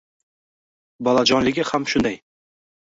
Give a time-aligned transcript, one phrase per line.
[1.09, 2.21] Bolajonligi ham shunday